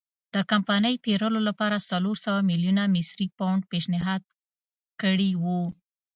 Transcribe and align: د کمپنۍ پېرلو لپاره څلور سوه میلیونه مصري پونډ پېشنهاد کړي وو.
د 0.33 0.35
کمپنۍ 0.51 0.95
پېرلو 1.05 1.39
لپاره 1.49 1.85
څلور 1.89 2.15
سوه 2.25 2.39
میلیونه 2.49 2.83
مصري 2.95 3.27
پونډ 3.37 3.61
پېشنهاد 3.71 4.21
کړي 5.01 5.31
وو. 5.43 5.61